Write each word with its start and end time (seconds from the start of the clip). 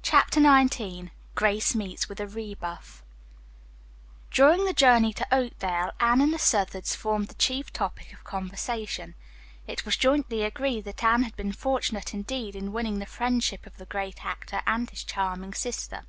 CHAPTER 0.00 0.38
XIX 0.40 1.08
GRACE 1.34 1.74
MEETS 1.74 2.08
WITH 2.08 2.20
A 2.20 2.26
REBUFF 2.28 3.02
During 4.30 4.64
the 4.64 4.72
journey 4.72 5.12
to 5.14 5.26
Oakdale, 5.36 5.90
Anne 5.98 6.20
and 6.20 6.32
the 6.32 6.38
Southards 6.38 6.94
formed 6.94 7.26
the 7.26 7.34
chief 7.34 7.72
topic 7.72 8.12
of 8.12 8.22
conversation. 8.22 9.16
It 9.66 9.84
was 9.84 9.96
jointly 9.96 10.42
agreed 10.44 10.84
that 10.84 11.02
Anne 11.02 11.24
had 11.24 11.34
been 11.34 11.50
fortunate 11.50 12.14
indeed 12.14 12.54
in 12.54 12.72
winning 12.72 13.00
the 13.00 13.06
friendship 13.06 13.66
of 13.66 13.76
the 13.76 13.86
great 13.86 14.24
actor 14.24 14.62
and 14.68 14.88
his 14.88 15.02
charming 15.02 15.52
sister. 15.52 16.04